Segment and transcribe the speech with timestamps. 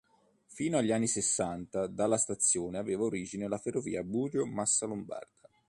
[0.47, 5.47] Fino agli anni sessanta, dalla stazione aveva origine la ferrovia Budrio-Massalombarda.